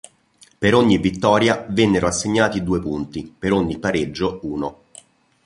[0.57, 4.81] Per ogni vittoria vennero assegnati due punti, per ogni pareggio uno.